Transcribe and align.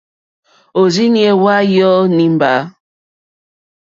Òrzìɲɛ́ 0.79 1.33
hwá 1.39 1.55
yɔ̀ɔ̀ 1.75 1.97
nìmbâ. 2.15 2.51